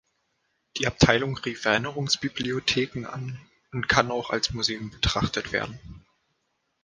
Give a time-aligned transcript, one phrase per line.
[0.77, 3.37] Die Abteilung rief Erinnerungsbibliotheken and
[3.71, 5.79] und kann auch als Museum betrachtet werden.